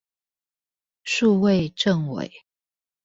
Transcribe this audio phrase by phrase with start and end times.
[1.03, 2.33] 數位政委